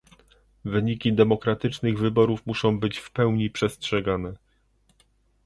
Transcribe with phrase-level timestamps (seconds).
[0.65, 4.33] Wyniki demokratycznych wyborów muszą być w pełni przestrzegane